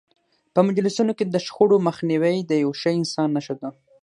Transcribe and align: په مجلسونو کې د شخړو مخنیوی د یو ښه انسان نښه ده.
په 0.53 0.59
مجلسونو 0.67 1.11
کې 1.17 1.25
د 1.27 1.35
شخړو 1.45 1.77
مخنیوی 1.87 2.35
د 2.43 2.51
یو 2.63 2.71
ښه 2.79 2.91
انسان 2.99 3.27
نښه 3.35 3.55
ده. 3.61 3.69